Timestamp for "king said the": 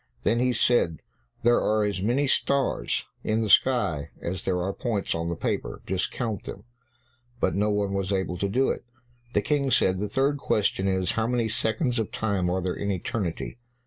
9.43-10.09